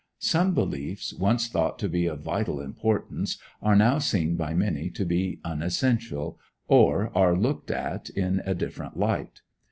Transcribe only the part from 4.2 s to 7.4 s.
by many to be unessential, or are